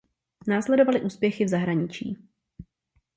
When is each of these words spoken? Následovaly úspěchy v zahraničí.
Následovaly 0.47 1.01
úspěchy 1.01 1.45
v 1.45 1.47
zahraničí. 1.47 2.17